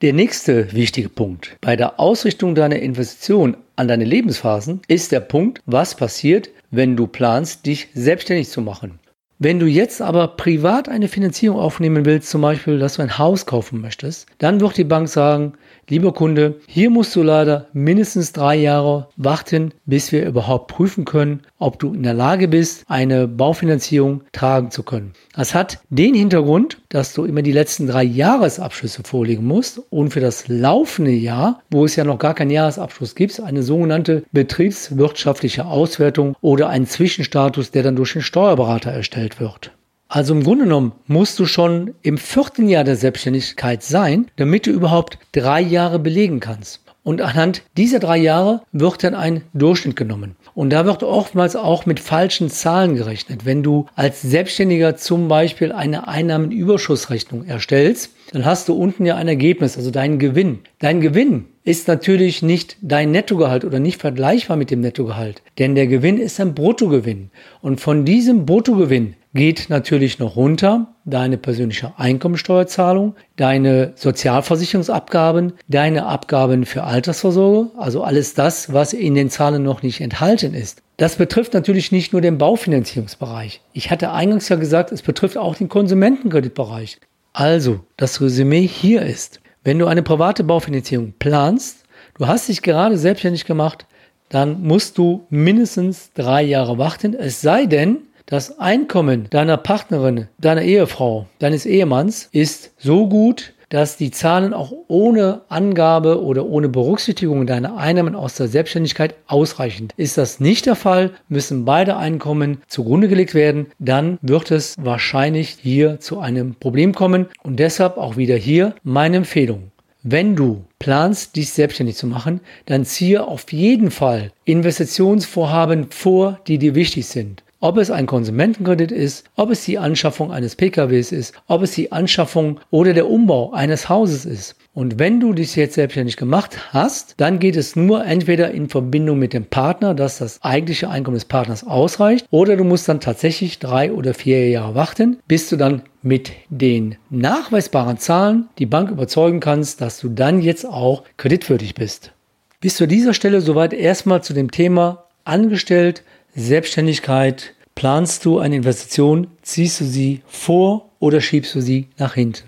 Der 0.00 0.14
nächste 0.14 0.72
wichtige 0.72 1.10
Punkt 1.10 1.58
bei 1.60 1.76
der 1.76 2.00
Ausrichtung 2.00 2.54
deiner 2.54 2.78
Investition 2.78 3.58
an 3.76 3.88
deine 3.88 4.06
Lebensphasen 4.06 4.80
ist 4.88 5.12
der 5.12 5.20
Punkt, 5.20 5.60
was 5.66 5.94
passiert, 5.94 6.48
wenn 6.70 6.96
du 6.96 7.06
planst, 7.06 7.66
dich 7.66 7.88
selbstständig 7.92 8.48
zu 8.48 8.62
machen. 8.62 8.98
Wenn 9.38 9.58
du 9.58 9.66
jetzt 9.66 10.00
aber 10.00 10.28
privat 10.28 10.88
eine 10.88 11.08
Finanzierung 11.08 11.58
aufnehmen 11.58 12.06
willst, 12.06 12.30
zum 12.30 12.40
Beispiel, 12.40 12.78
dass 12.78 12.94
du 12.94 13.02
ein 13.02 13.18
Haus 13.18 13.44
kaufen 13.44 13.82
möchtest, 13.82 14.26
dann 14.38 14.60
wird 14.60 14.78
die 14.78 14.84
Bank 14.84 15.08
sagen, 15.08 15.52
lieber 15.88 16.12
Kunde, 16.12 16.60
hier 16.66 16.90
musst 16.90 17.14
du 17.16 17.22
leider 17.22 17.66
mindestens 17.72 18.32
drei 18.32 18.56
Jahre 18.56 19.08
warten, 19.16 19.72
bis 19.84 20.12
wir 20.12 20.26
überhaupt 20.26 20.68
prüfen 20.68 21.04
können, 21.04 21.42
ob 21.58 21.78
du 21.78 21.94
in 21.94 22.02
der 22.02 22.14
Lage 22.14 22.48
bist, 22.48 22.84
eine 22.88 23.28
Baufinanzierung 23.28 24.22
tragen 24.32 24.70
zu 24.70 24.82
können. 24.82 25.12
Das 25.34 25.54
hat 25.54 25.80
den 25.90 26.14
Hintergrund, 26.14 26.78
dass 26.88 27.14
du 27.14 27.24
immer 27.24 27.42
die 27.42 27.52
letzten 27.52 27.86
drei 27.86 28.04
Jahresabschlüsse 28.04 29.02
vorlegen 29.04 29.46
musst 29.46 29.80
und 29.90 30.10
für 30.10 30.20
das 30.20 30.48
laufende 30.48 31.12
Jahr, 31.12 31.62
wo 31.70 31.84
es 31.84 31.96
ja 31.96 32.04
noch 32.04 32.18
gar 32.18 32.34
keinen 32.34 32.50
Jahresabschluss 32.50 33.14
gibt, 33.14 33.40
eine 33.40 33.62
sogenannte 33.62 34.24
betriebswirtschaftliche 34.32 35.66
Auswertung 35.66 36.36
oder 36.40 36.68
einen 36.68 36.86
Zwischenstatus, 36.86 37.70
der 37.70 37.82
dann 37.82 37.96
durch 37.96 38.12
den 38.12 38.22
Steuerberater 38.22 38.90
erstellt 38.90 39.40
wird. 39.40 39.72
Also 40.08 40.34
im 40.34 40.44
Grunde 40.44 40.64
genommen 40.64 40.92
musst 41.06 41.38
du 41.38 41.46
schon 41.46 41.94
im 42.02 42.16
vierten 42.16 42.68
Jahr 42.68 42.84
der 42.84 42.96
Selbstständigkeit 42.96 43.82
sein, 43.82 44.26
damit 44.36 44.66
du 44.66 44.70
überhaupt 44.70 45.18
drei 45.32 45.60
Jahre 45.60 45.98
belegen 45.98 46.38
kannst. 46.38 46.80
Und 47.02 47.20
anhand 47.20 47.62
dieser 47.76 48.00
drei 48.00 48.16
Jahre 48.16 48.62
wird 48.72 49.04
dann 49.04 49.14
ein 49.14 49.42
Durchschnitt 49.54 49.94
genommen. 49.94 50.34
Und 50.54 50.70
da 50.70 50.86
wird 50.86 51.02
oftmals 51.02 51.54
auch 51.54 51.86
mit 51.86 52.00
falschen 52.00 52.50
Zahlen 52.50 52.96
gerechnet. 52.96 53.44
Wenn 53.44 53.62
du 53.62 53.86
als 53.94 54.22
Selbstständiger 54.22 54.96
zum 54.96 55.28
Beispiel 55.28 55.70
eine 55.70 56.08
Einnahmenüberschussrechnung 56.08 57.44
erstellst, 57.44 58.10
dann 58.32 58.44
hast 58.44 58.68
du 58.68 58.74
unten 58.74 59.06
ja 59.06 59.16
ein 59.16 59.28
Ergebnis, 59.28 59.76
also 59.76 59.90
deinen 59.90 60.18
Gewinn. 60.18 60.60
Dein 60.80 61.00
Gewinn 61.00 61.44
ist 61.62 61.86
natürlich 61.88 62.42
nicht 62.42 62.76
dein 62.80 63.10
Nettogehalt 63.10 63.64
oder 63.64 63.80
nicht 63.80 64.00
vergleichbar 64.00 64.56
mit 64.56 64.70
dem 64.70 64.80
Nettogehalt, 64.80 65.42
denn 65.58 65.74
der 65.74 65.86
Gewinn 65.86 66.18
ist 66.18 66.40
ein 66.40 66.54
Bruttogewinn. 66.54 67.30
Und 67.60 67.80
von 67.80 68.04
diesem 68.04 68.46
Bruttogewinn 68.46 69.14
geht 69.36 69.70
natürlich 69.70 70.18
noch 70.18 70.34
runter 70.34 70.88
deine 71.04 71.38
persönliche 71.38 71.92
Einkommensteuerzahlung, 71.96 73.14
deine 73.36 73.92
Sozialversicherungsabgaben, 73.94 75.52
deine 75.68 76.06
Abgaben 76.06 76.66
für 76.66 76.82
Altersvorsorge, 76.82 77.70
also 77.76 78.02
alles 78.02 78.34
das, 78.34 78.72
was 78.72 78.92
in 78.92 79.14
den 79.14 79.30
Zahlen 79.30 79.62
noch 79.62 79.82
nicht 79.82 80.00
enthalten 80.00 80.52
ist. 80.52 80.82
Das 80.96 81.16
betrifft 81.16 81.54
natürlich 81.54 81.92
nicht 81.92 82.12
nur 82.12 82.22
den 82.22 82.38
Baufinanzierungsbereich. 82.38 83.60
Ich 83.72 83.90
hatte 83.90 84.10
eingangs 84.10 84.48
ja 84.48 84.56
gesagt, 84.56 84.90
es 84.90 85.02
betrifft 85.02 85.38
auch 85.38 85.54
den 85.54 85.68
Konsumentenkreditbereich. 85.68 86.98
Also, 87.32 87.80
das 87.96 88.20
Resümee 88.20 88.66
hier 88.66 89.02
ist, 89.02 89.40
wenn 89.62 89.78
du 89.78 89.86
eine 89.86 90.02
private 90.02 90.42
Baufinanzierung 90.42 91.14
planst, 91.18 91.84
du 92.18 92.26
hast 92.26 92.48
dich 92.48 92.62
gerade 92.62 92.96
selbstständig 92.96 93.44
gemacht, 93.44 93.86
dann 94.28 94.62
musst 94.62 94.98
du 94.98 95.26
mindestens 95.28 96.12
drei 96.14 96.42
Jahre 96.42 96.78
warten, 96.78 97.14
es 97.14 97.40
sei 97.40 97.66
denn, 97.66 97.98
das 98.26 98.58
Einkommen 98.58 99.28
deiner 99.30 99.56
Partnerin, 99.56 100.26
deiner 100.38 100.62
Ehefrau, 100.62 101.26
deines 101.38 101.64
Ehemanns 101.64 102.28
ist 102.32 102.72
so 102.76 103.08
gut, 103.08 103.54
dass 103.68 103.96
die 103.96 104.10
Zahlen 104.10 104.52
auch 104.52 104.72
ohne 104.88 105.42
Angabe 105.48 106.22
oder 106.22 106.46
ohne 106.46 106.68
Berücksichtigung 106.68 107.46
deiner 107.46 107.76
Einnahmen 107.76 108.14
aus 108.14 108.34
der 108.34 108.48
Selbstständigkeit 108.48 109.14
ausreichen. 109.26 109.88
Ist 109.96 110.18
das 110.18 110.40
nicht 110.40 110.66
der 110.66 110.74
Fall, 110.74 111.12
müssen 111.28 111.64
beide 111.64 111.96
Einkommen 111.96 112.62
zugrunde 112.66 113.08
gelegt 113.08 113.34
werden, 113.34 113.66
dann 113.78 114.18
wird 114.22 114.50
es 114.50 114.74
wahrscheinlich 114.78 115.56
hier 115.60 116.00
zu 116.00 116.18
einem 116.18 116.54
Problem 116.56 116.94
kommen 116.94 117.26
und 117.42 117.60
deshalb 117.60 117.96
auch 117.96 118.16
wieder 118.16 118.36
hier 118.36 118.74
meine 118.82 119.18
Empfehlung. 119.18 119.70
Wenn 120.02 120.36
du 120.36 120.64
planst, 120.78 121.34
dich 121.34 121.50
selbstständig 121.50 121.96
zu 121.96 122.06
machen, 122.06 122.40
dann 122.66 122.84
ziehe 122.84 123.26
auf 123.26 123.52
jeden 123.52 123.90
Fall 123.90 124.30
Investitionsvorhaben 124.44 125.90
vor, 125.90 126.38
die 126.46 126.58
dir 126.58 126.76
wichtig 126.76 127.06
sind. 127.06 127.42
Ob 127.60 127.78
es 127.78 127.90
ein 127.90 128.04
Konsumentenkredit 128.04 128.92
ist, 128.92 129.24
ob 129.34 129.50
es 129.50 129.64
die 129.64 129.78
Anschaffung 129.78 130.30
eines 130.30 130.56
PKWs 130.56 131.10
ist, 131.10 131.34
ob 131.46 131.62
es 131.62 131.72
die 131.72 131.90
Anschaffung 131.90 132.60
oder 132.70 132.92
der 132.92 133.08
Umbau 133.08 133.52
eines 133.52 133.88
Hauses 133.88 134.26
ist. 134.26 134.56
Und 134.74 134.98
wenn 134.98 135.20
du 135.20 135.32
dich 135.32 135.56
jetzt 135.56 135.76
selbstständig 135.76 136.18
gemacht 136.18 136.74
hast, 136.74 137.14
dann 137.16 137.38
geht 137.38 137.56
es 137.56 137.74
nur 137.74 138.04
entweder 138.04 138.50
in 138.50 138.68
Verbindung 138.68 139.18
mit 139.18 139.32
dem 139.32 139.46
Partner, 139.46 139.94
dass 139.94 140.18
das 140.18 140.42
eigentliche 140.42 140.90
Einkommen 140.90 141.14
des 141.14 141.24
Partners 141.24 141.66
ausreicht, 141.66 142.26
oder 142.30 142.58
du 142.58 142.64
musst 142.64 142.90
dann 142.90 143.00
tatsächlich 143.00 143.58
drei 143.58 143.90
oder 143.90 144.12
vier 144.12 144.50
Jahre 144.50 144.74
warten, 144.74 145.16
bis 145.26 145.48
du 145.48 145.56
dann 145.56 145.80
mit 146.02 146.32
den 146.50 146.96
nachweisbaren 147.08 147.96
Zahlen 147.96 148.48
die 148.58 148.66
Bank 148.66 148.90
überzeugen 148.90 149.40
kannst, 149.40 149.80
dass 149.80 149.98
du 149.98 150.10
dann 150.10 150.42
jetzt 150.42 150.66
auch 150.66 151.04
kreditwürdig 151.16 151.74
bist. 151.74 152.12
Bis 152.60 152.76
zu 152.76 152.86
dieser 152.86 153.14
Stelle 153.14 153.40
soweit 153.40 153.72
erstmal 153.72 154.22
zu 154.22 154.34
dem 154.34 154.50
Thema 154.50 155.04
angestellt, 155.24 156.02
Selbstständigkeit, 156.38 157.54
planst 157.74 158.26
du 158.26 158.38
eine 158.38 158.56
Investition, 158.56 159.28
ziehst 159.40 159.80
du 159.80 159.86
sie 159.86 160.20
vor 160.26 160.90
oder 160.98 161.22
schiebst 161.22 161.54
du 161.54 161.62
sie 161.62 161.88
nach 161.96 162.12
hinten? 162.12 162.44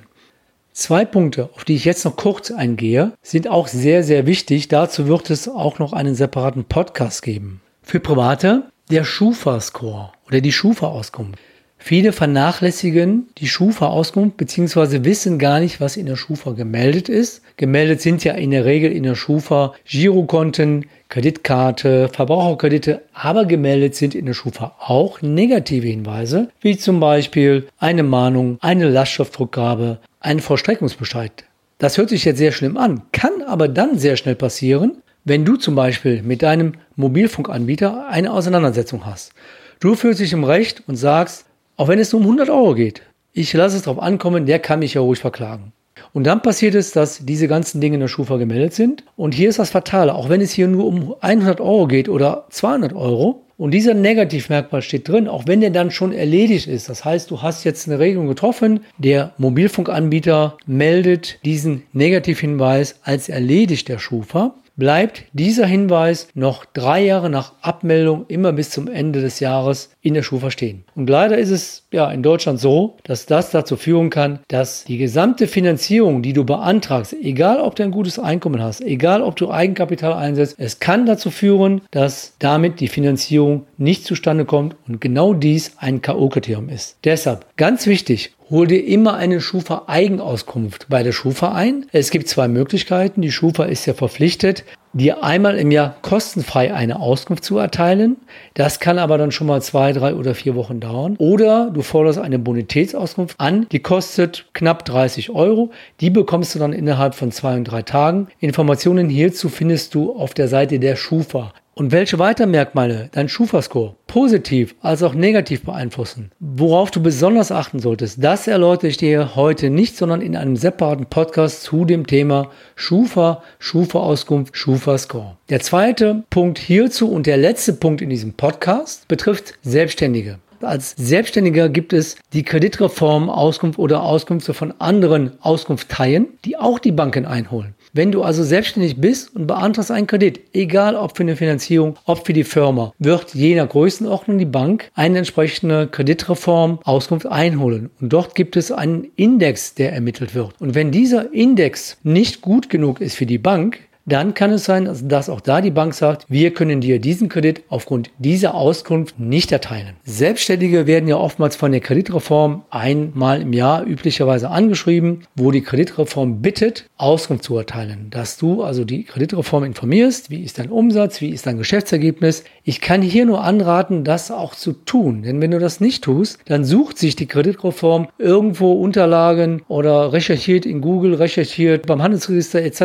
Zwei 0.73 1.07
Punkte, 1.07 1.49
auf 1.55 1.65
die 1.65 1.75
ich 1.75 1.87
jetzt 1.87 2.05
noch 2.05 2.15
kurz 2.15 2.51
eingehe, 2.51 3.15
sind 3.23 3.49
auch 3.49 3.67
sehr, 3.67 4.05
sehr 4.05 4.27
wichtig. 4.27 4.69
Dazu 4.69 5.09
wird 5.09 5.31
es 5.31 5.49
auch 5.49 5.79
noch 5.79 5.95
einen 5.95 6.15
separaten 6.15 6.65
Podcast 6.65 7.23
geben. 7.23 7.63
Für 7.83 7.99
Private 7.99 8.65
der 8.91 9.05
Schufa-Score 9.05 10.13
oder 10.27 10.43
die 10.43 10.53
Schufa-Auskunft. 10.53 11.39
Viele 11.79 12.13
vernachlässigen 12.13 13.29
die 13.39 13.49
Schufa-Auskunft 13.49 14.37
bzw. 14.37 15.05
wissen 15.05 15.39
gar 15.39 15.61
nicht, 15.61 15.81
was 15.81 15.97
in 15.97 16.07
der 16.07 16.17
Schufa 16.17 16.51
gemeldet 16.51 17.09
ist. 17.09 17.43
Gemeldet 17.57 18.03
sind 18.03 18.25
ja 18.25 18.35
in 18.35 18.51
der 18.51 18.65
Regel 18.65 18.93
in 18.93 19.05
der 19.05 19.15
Schufa 19.15 19.75
Girokonten, 19.87 20.87
Kreditkarte, 21.09 22.11
Verbraucherkredite, 22.13 23.03
aber 23.15 23.47
gemeldet 23.47 23.95
sind 23.95 24.15
in 24.15 24.27
der 24.27 24.35
Schufa 24.35 24.75
auch 24.81 25.23
negative 25.23 25.87
Hinweise, 25.87 26.51
wie 26.61 26.77
zum 26.77 27.01
Beispiel 27.01 27.69
eine 27.79 28.03
Mahnung, 28.03 28.59
eine 28.61 28.89
Lastschriftrückgabe, 28.89 29.99
ein 30.21 30.41
Vollstreckungsbescheid. 30.41 31.45
Das 31.79 31.97
hört 31.97 32.11
sich 32.11 32.25
jetzt 32.25 32.39
sehr 32.39 32.53
schlimm 32.53 32.77
an, 32.77 33.03
kann 33.13 33.41
aber 33.47 33.69
dann 33.69 33.99
sehr 33.99 34.17
schnell 34.17 34.35
passieren, 34.35 34.99
wenn 35.25 35.45
du 35.45 35.57
zum 35.57 35.77
Beispiel 35.77 36.23
mit 36.23 36.43
deinem 36.43 36.73
Mobilfunkanbieter 36.97 38.09
eine 38.09 38.33
Auseinandersetzung 38.33 39.07
hast. 39.07 39.33
Du 39.81 39.95
fühlst 39.95 40.21
dich 40.21 40.33
im 40.33 40.43
Recht 40.43 40.83
und 40.89 40.97
sagst, 40.97 41.47
auch 41.79 41.89
wenn 41.89 41.99
es 41.99 42.13
nur 42.13 42.21
um 42.21 42.27
100 42.27 42.51
Euro 42.51 42.75
geht. 42.75 43.01
Ich 43.33 43.55
lasse 43.55 43.77
es 43.77 43.83
darauf 43.85 44.03
ankommen, 44.03 44.45
der 44.45 44.59
kann 44.59 44.81
mich 44.81 44.95
ja 44.95 45.01
ruhig 45.01 45.21
verklagen. 45.21 45.73
Und 46.13 46.25
dann 46.25 46.43
passiert 46.43 46.75
es, 46.75 46.91
dass 46.91 47.25
diese 47.25 47.49
ganzen 47.49 47.81
Dinge 47.81 47.95
in 47.95 48.01
der 48.01 48.09
Schufa 48.09 48.37
gemeldet 48.37 48.75
sind. 48.75 49.05
Und 49.17 49.35
hier 49.35 49.49
ist 49.49 49.59
das 49.59 49.71
Fatale, 49.71 50.15
auch 50.15 50.29
wenn 50.29 50.41
es 50.41 50.53
hier 50.53 50.69
nur 50.69 50.87
um 50.87 51.15
100 51.21 51.61
Euro 51.61 51.87
geht 51.87 52.09
oder 52.09 52.47
200 52.51 52.93
Euro, 52.93 53.43
und 53.57 53.73
dieser 53.73 53.93
Negativmerkmal 53.93 54.83
steht 54.83 55.09
drin, 55.09 55.27
auch 55.27 55.49
wenn 55.49 55.61
der 55.61 55.71
dann 55.71 55.91
schon 55.91 56.13
erledigt 56.13 56.69
ist. 56.69 56.89
Das 56.89 57.05
heißt, 57.05 57.29
du 57.29 57.43
hast 57.43 57.65
jetzt 57.65 57.89
eine 57.89 57.99
Regelung 57.99 58.29
getroffen, 58.29 58.85
der 58.99 59.33
Mobilfunkanbieter 59.37 60.57
meldet 60.67 61.45
diesen 61.45 61.83
Negativhinweis 61.93 63.01
als 63.03 63.29
erledigt 63.29 63.89
der 63.89 63.99
Schufa 63.99 64.55
bleibt 64.79 65.25
dieser 65.33 65.67
Hinweis 65.67 66.29
noch 66.35 66.65
drei 66.65 67.05
Jahre 67.05 67.29
nach 67.29 67.53
Abmeldung 67.61 68.25
immer 68.29 68.53
bis 68.53 68.71
zum 68.71 68.89
Ende 68.89 69.21
des 69.21 69.41
Jahres 69.41 69.91
in 70.01 70.15
der 70.15 70.23
Schufa 70.23 70.51
stehen. 70.51 70.85
Und 70.95 71.11
leider 71.11 71.37
ist 71.37 71.51
es 71.51 71.83
ja 71.93 72.11
in 72.11 72.23
Deutschland 72.23 72.61
so, 72.61 72.97
dass 73.03 73.27
das 73.27 73.51
dazu 73.51 73.77
führen 73.77 74.09
kann, 74.09 74.39
dass 74.49 74.85
die 74.85 74.97
gesamte 74.97 75.49
Finanzierung, 75.49 76.23
die 76.23 76.33
du 76.33 76.45
beantragst, 76.45 77.13
egal 77.13 77.61
ob 77.61 77.75
du 77.75 77.83
ein 77.83 77.91
gutes 77.91 78.19
Einkommen 78.19 78.63
hast, 78.63 78.81
egal 78.81 79.23
ob 79.23 79.37
du 79.37 79.51
Eigenkapital 79.51 80.13
einsetzt, 80.13 80.55
es 80.59 80.79
kann 80.79 81.05
dazu 81.07 81.31
führen, 81.31 81.83
dass 81.91 82.35
damit 82.39 82.81
die 82.81 82.89
Finanzierung 82.89 83.67
nicht 83.77 84.05
zustande 84.05 84.45
kommt 84.45 84.77
und 84.87 85.01
genau 85.01 85.35
dies 85.35 85.73
ein 85.79 86.01
K.O.-Kriterium 86.01 86.69
ist. 86.69 86.97
Deshalb 87.05 87.45
ganz 87.57 87.87
wichtig, 87.87 88.33
Hol 88.51 88.67
dir 88.67 88.83
immer 88.83 89.15
eine 89.15 89.43
Schufa-Eigenauskunft 89.43 90.87
bei 90.89 91.03
der 91.03 91.13
Schufa 91.13 91.53
ein. 91.53 91.85
Es 91.93 92.11
gibt 92.11 92.29
zwei 92.29 92.49
Möglichkeiten. 92.49 93.21
Die 93.21 93.31
Schufa 93.31 93.65
ist 93.65 93.85
ja 93.85 93.93
verpflichtet, 93.93 94.65
dir 94.95 95.23
einmal 95.23 95.59
im 95.59 95.71
Jahr 95.71 95.97
kostenfrei 96.01 96.73
eine 96.73 96.99
Auskunft 96.99 97.45
zu 97.45 97.59
erteilen. 97.59 98.17
Das 98.55 98.81
kann 98.81 98.99
aber 98.99 99.19
dann 99.19 99.33
schon 99.33 99.49
mal 99.49 99.61
zwei, 99.61 99.93
drei 99.93 100.15
oder 100.15 100.35
vier 100.35 100.55
Wochen 100.55 100.81
dauern. 100.81 101.17
Oder 101.19 101.71
du 101.71 101.83
forderst 101.83 102.19
eine 102.19 102.39
Bonitätsauskunft 102.39 103.39
an, 103.39 103.67
die 103.71 103.81
kostet 103.81 104.47
knapp 104.55 104.87
30 104.87 105.29
Euro. 105.29 105.71
Die 106.01 106.09
bekommst 106.09 106.55
du 106.55 106.59
dann 106.59 106.73
innerhalb 106.73 107.15
von 107.15 107.31
zwei 107.31 107.55
und 107.55 107.65
drei 107.65 107.83
Tagen. 107.83 108.29
Informationen 108.39 109.11
hierzu 109.11 109.51
findest 109.51 109.95
du 109.95 110.17
auf 110.17 110.33
der 110.33 110.49
Seite 110.49 110.79
der 110.79 110.97
Schufa. 110.97 111.53
Und 111.79 111.93
welche 111.93 112.19
weiteren 112.19 112.51
Merkmale 112.51 113.09
dein 113.13 113.29
Schufa-Score 113.29 113.95
positiv 114.09 114.75
als 114.81 115.05
auch 115.05 115.15
negativ 115.15 115.63
beeinflussen, 115.63 116.33
worauf 116.41 116.91
du 116.91 117.01
besonders 117.01 117.53
achten 117.53 117.79
solltest, 117.79 118.17
das 118.21 118.49
erläutere 118.49 118.89
ich 118.89 118.97
dir 118.97 119.37
heute 119.37 119.71
nicht, 119.71 119.97
sondern 119.97 120.21
in 120.21 120.37
einem 120.37 120.57
separaten 120.57 121.07
Podcast 121.07 121.63
zu 121.63 121.85
dem 121.85 122.09
Thema 122.09 122.51
Schufa, 122.75 123.45
Schufa-Auskunft, 123.61 124.57
Schufa-Score. 124.57 125.37
Der 125.51 125.61
zweite 125.61 126.25
Punkt 126.31 126.59
hierzu 126.59 127.13
und 127.13 127.29
der 127.29 127.37
letzte 127.37 127.75
Punkt 127.75 128.03
in 128.03 128.11
diesem 128.11 128.33
Podcast 128.33 129.07
betrifft 129.07 129.55
Selbstständige. 129.63 130.41
Als 130.61 130.97
Selbstständiger 130.97 131.69
gibt 131.69 131.93
es 131.93 132.17
die 132.33 132.43
Kreditreform 132.43 133.31
Auskunft 133.31 133.79
oder 133.79 134.03
Auskünfte 134.03 134.53
von 134.53 134.75
anderen 134.81 135.41
Auskunftteilen, 135.41 136.27
die 136.45 136.57
auch 136.57 136.81
die 136.81 136.91
Banken 136.91 137.25
einholen. 137.25 137.77
Wenn 137.93 138.13
du 138.13 138.23
also 138.23 138.43
selbstständig 138.43 139.01
bist 139.01 139.35
und 139.35 139.47
beantragst 139.47 139.91
einen 139.91 140.07
Kredit, 140.07 140.41
egal 140.53 140.97
ob 140.97 141.17
für 141.17 141.23
eine 141.23 141.37
Finanzierung, 141.37 141.97
ob 142.05 142.27
für 142.27 142.33
die 142.33 142.45
Firma, 142.45 142.93
wird 142.99 143.35
je 143.35 143.55
nach 143.55 143.69
Größenordnung 143.69 144.39
die 144.39 144.45
Bank 144.45 144.91
eine 144.95 145.19
entsprechende 145.19 145.87
Kreditreform 145.87 146.81
Auskunft 146.85 147.27
einholen. 147.27 147.91
Und 148.01 148.13
dort 148.13 148.35
gibt 148.35 148.57
es 148.57 148.73
einen 148.73 149.09
Index, 149.17 149.75
der 149.75 149.93
ermittelt 149.93 150.35
wird. 150.35 150.55
Und 150.61 150.75
wenn 150.75 150.91
dieser 150.91 151.33
Index 151.33 151.97
nicht 152.03 152.41
gut 152.41 152.71
genug 152.71 153.01
ist 153.01 153.17
für 153.17 153.27
die 153.27 153.39
Bank, 153.39 153.81
dann 154.09 154.35
kann 154.35 154.53
es 154.53 154.65
sein, 154.65 154.89
dass 155.05 155.29
auch 155.29 155.41
da 155.41 155.61
die 155.61 155.71
Bank 155.71 155.95
sagt, 155.95 156.25
wir 156.29 156.53
können 156.53 156.81
dir 156.81 157.01
diesen 157.01 157.29
Kredit 157.29 157.63
aufgrund 157.69 158.11
dieser 158.19 158.55
Auskunft 158.55 159.19
nicht 159.19 159.53
erteilen. 159.53 159.97
Selbstständige 160.05 160.87
werden 160.87 161.09
ja 161.09 161.17
oftmals 161.17 161.57
von 161.57 161.73
der 161.73 161.81
Kreditreform 161.81 162.63
einmal 162.71 163.43
im 163.43 163.53
Jahr 163.53 163.85
üblicherweise 163.85 164.51
angeschrieben, 164.51 165.27
wo 165.35 165.51
die 165.51 165.63
Kreditreform 165.63 166.41
bittet, 166.41 166.87
Auskunft 166.97 167.45
zu 167.45 167.57
erteilen. 167.57 168.09
Dass 168.11 168.39
du 168.39 168.63
also 168.63 168.85
die 168.85 169.05
Kreditreform 169.05 169.65
informierst, 169.65 170.31
wie 170.31 170.43
ist 170.43 170.59
dein 170.59 170.71
Umsatz, 170.71 171.21
wie 171.21 171.31
ist 171.31 171.47
dein 171.47 171.59
Geschäftsergebnis. 171.59 172.45
Ich 172.65 172.81
kann 172.81 173.03
hier 173.03 173.27
nur 173.27 173.45
anraten, 173.45 174.05
das 174.05 174.31
auch 174.31 174.55
zu 174.55 174.73
tun. 174.73 175.23
Denn 175.23 175.41
wenn 175.41 175.51
du 175.51 175.59
das 175.59 175.81
nicht 175.81 176.05
tust, 176.05 176.39
dann 176.47 176.65
sucht 176.65 176.99
sich 176.99 177.17
die 177.17 177.27
Kreditreform 177.27 178.09
irgendwo 178.19 178.73
Unterlagen 178.73 179.63
oder 179.69 180.13
recherchiert 180.13 180.67
in 180.67 180.81
Google, 180.81 181.15
recherchiert 181.15 181.87
beim 181.87 182.03
Handelsregister 182.03 182.63
etc. 182.63 182.83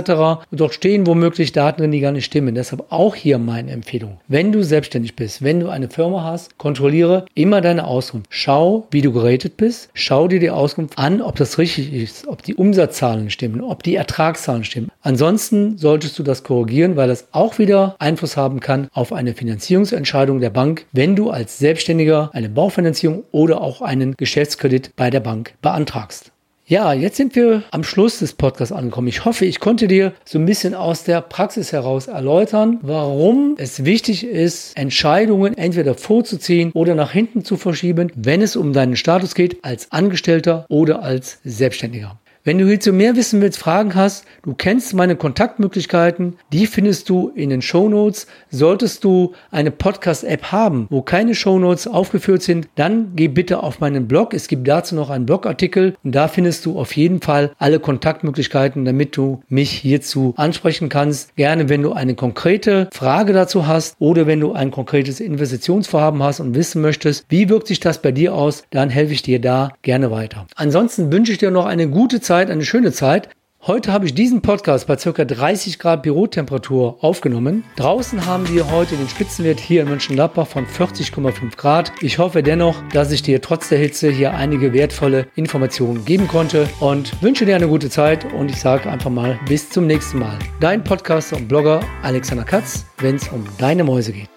Und 0.51 0.59
dort 0.59 0.73
stehen 0.73 1.07
wo 1.07 1.12
womöglich 1.13 1.51
Daten 1.51 1.81
drin, 1.81 1.91
die 1.91 1.99
gar 1.99 2.11
nicht 2.11 2.25
stimmen. 2.25 2.55
Deshalb 2.55 2.85
auch 2.89 3.13
hier 3.13 3.37
meine 3.37 3.69
Empfehlung. 3.69 4.17
Wenn 4.27 4.51
du 4.51 4.63
selbstständig 4.63 5.15
bist, 5.15 5.43
wenn 5.43 5.59
du 5.59 5.69
eine 5.69 5.87
Firma 5.87 6.23
hast, 6.23 6.57
kontrolliere 6.57 7.27
immer 7.35 7.61
deine 7.61 7.85
Auskunft. 7.85 8.25
Schau, 8.31 8.87
wie 8.89 9.03
du 9.03 9.13
geratet 9.13 9.55
bist. 9.55 9.89
Schau 9.93 10.27
dir 10.27 10.39
die 10.39 10.49
Auskunft 10.49 10.97
an, 10.97 11.21
ob 11.21 11.35
das 11.35 11.59
richtig 11.59 11.93
ist, 11.93 12.27
ob 12.27 12.41
die 12.41 12.55
Umsatzzahlen 12.55 13.29
stimmen, 13.29 13.61
ob 13.61 13.83
die 13.83 13.95
Ertragszahlen 13.95 14.63
stimmen. 14.63 14.89
Ansonsten 15.03 15.77
solltest 15.77 16.17
du 16.17 16.23
das 16.23 16.43
korrigieren, 16.43 16.95
weil 16.95 17.09
das 17.09 17.27
auch 17.31 17.59
wieder 17.59 17.95
Einfluss 17.99 18.35
haben 18.35 18.59
kann 18.59 18.87
auf 18.91 19.13
eine 19.13 19.35
Finanzierungsentscheidung 19.35 20.39
der 20.39 20.49
Bank, 20.49 20.87
wenn 20.93 21.15
du 21.15 21.29
als 21.29 21.59
Selbstständiger 21.59 22.31
eine 22.33 22.49
Baufinanzierung 22.49 23.23
oder 23.31 23.61
auch 23.61 23.83
einen 23.83 24.15
Geschäftskredit 24.17 24.95
bei 24.95 25.11
der 25.11 25.19
Bank 25.19 25.53
beantragst. 25.61 26.32
Ja, 26.73 26.91
jetzt 26.91 27.17
sind 27.17 27.35
wir 27.35 27.61
am 27.69 27.83
Schluss 27.83 28.17
des 28.17 28.33
Podcasts 28.33 28.71
angekommen. 28.71 29.07
Ich 29.07 29.25
hoffe, 29.25 29.45
ich 29.45 29.59
konnte 29.59 29.87
dir 29.87 30.13
so 30.25 30.39
ein 30.39 30.45
bisschen 30.47 30.73
aus 30.73 31.03
der 31.03 31.21
Praxis 31.21 31.71
heraus 31.71 32.07
erläutern, 32.07 32.79
warum 32.81 33.53
es 33.59 33.85
wichtig 33.85 34.25
ist, 34.25 34.75
Entscheidungen 34.75 35.55
entweder 35.55 35.93
vorzuziehen 35.93 36.71
oder 36.71 36.95
nach 36.95 37.11
hinten 37.11 37.45
zu 37.45 37.57
verschieben, 37.57 38.11
wenn 38.15 38.41
es 38.41 38.55
um 38.55 38.73
deinen 38.73 38.95
Status 38.95 39.35
geht 39.35 39.63
als 39.63 39.91
Angestellter 39.91 40.65
oder 40.67 41.03
als 41.03 41.37
Selbstständiger. 41.43 42.17
Wenn 42.45 42.57
du 42.57 42.67
hierzu 42.67 42.91
mehr 42.91 43.15
wissen 43.15 43.39
willst, 43.39 43.57
Fragen 43.57 43.95
hast, 43.95 44.25
du 44.41 44.53
kennst 44.53 44.93
meine 44.93 45.15
Kontaktmöglichkeiten, 45.15 46.35
die 46.51 46.67
findest 46.67 47.07
du 47.07 47.31
in 47.33 47.49
den 47.49 47.61
Show 47.61 47.87
Notes. 47.87 48.27
Solltest 48.49 49.05
du 49.05 49.31
eine 49.49 49.71
Podcast-App 49.71 50.51
haben, 50.51 50.87
wo 50.89 51.01
keine 51.01 51.35
Show 51.35 51.57
Notes 51.57 51.87
aufgeführt 51.87 52.43
sind, 52.43 52.67
dann 52.75 53.13
geh 53.15 53.29
bitte 53.29 53.63
auf 53.63 53.79
meinen 53.79 54.09
Blog. 54.09 54.33
Es 54.33 54.49
gibt 54.49 54.67
dazu 54.67 54.93
noch 54.93 55.09
einen 55.09 55.25
Blogartikel 55.25 55.95
und 56.03 56.13
da 56.13 56.27
findest 56.27 56.65
du 56.65 56.77
auf 56.77 56.97
jeden 56.97 57.21
Fall 57.21 57.51
alle 57.59 57.79
Kontaktmöglichkeiten, 57.79 58.83
damit 58.83 59.15
du 59.15 59.41
mich 59.47 59.71
hierzu 59.71 60.33
ansprechen 60.35 60.89
kannst. 60.89 61.33
Gerne, 61.37 61.69
wenn 61.69 61.81
du 61.81 61.93
eine 61.93 62.13
konkrete 62.13 62.89
Frage 62.91 63.31
dazu 63.31 63.67
hast 63.67 63.95
oder 63.99 64.27
wenn 64.27 64.41
du 64.41 64.51
ein 64.51 64.69
konkretes 64.69 65.21
Investitionsvorhaben 65.21 66.21
hast 66.21 66.41
und 66.41 66.55
wissen 66.55 66.81
möchtest, 66.81 67.23
wie 67.29 67.47
wirkt 67.47 67.67
sich 67.67 67.79
das 67.79 68.01
bei 68.01 68.11
dir 68.11 68.33
aus, 68.33 68.65
dann 68.69 68.89
helfe 68.89 69.13
ich 69.13 69.21
dir 69.21 69.39
da 69.39 69.69
gerne 69.81 70.11
weiter. 70.11 70.45
Ansonsten 70.55 71.09
wünsche 71.09 71.31
ich 71.31 71.37
dir 71.37 71.49
noch 71.49 71.65
eine 71.67 71.87
gute 71.87 72.19
Zeit 72.19 72.32
Zeit, 72.33 72.49
eine 72.49 72.65
schöne 72.65 72.91
Zeit. 72.91 73.29
Heute 73.61 73.93
habe 73.93 74.07
ich 74.07 74.15
diesen 74.15 74.41
Podcast 74.41 74.87
bei 74.87 74.95
ca. 74.95 75.23
30 75.23 75.77
Grad 75.77 76.01
Bürotemperatur 76.01 76.97
aufgenommen. 77.03 77.63
Draußen 77.75 78.25
haben 78.25 78.49
wir 78.49 78.71
heute 78.71 78.95
den 78.95 79.07
Spitzenwert 79.07 79.59
hier 79.59 79.83
in 79.83 79.89
Mönchengladbach 79.89 80.47
von 80.47 80.65
40,5 80.65 81.55
Grad. 81.55 81.91
Ich 82.01 82.17
hoffe 82.17 82.41
dennoch, 82.41 82.81
dass 82.91 83.11
ich 83.11 83.21
dir 83.21 83.39
trotz 83.39 83.69
der 83.69 83.77
Hitze 83.77 84.09
hier 84.09 84.33
einige 84.33 84.73
wertvolle 84.73 85.27
Informationen 85.35 86.05
geben 86.05 86.27
konnte 86.27 86.67
und 86.79 87.21
wünsche 87.21 87.45
dir 87.45 87.55
eine 87.55 87.67
gute 87.67 87.91
Zeit 87.91 88.25
und 88.33 88.49
ich 88.49 88.59
sage 88.59 88.89
einfach 88.89 89.11
mal 89.11 89.39
bis 89.47 89.69
zum 89.69 89.85
nächsten 89.85 90.17
Mal. 90.17 90.39
Dein 90.59 90.83
Podcaster 90.83 91.37
und 91.37 91.47
Blogger 91.47 91.81
Alexander 92.01 92.45
Katz, 92.45 92.87
wenn 92.97 93.17
es 93.17 93.27
um 93.27 93.45
deine 93.59 93.83
Mäuse 93.83 94.11
geht. 94.11 94.29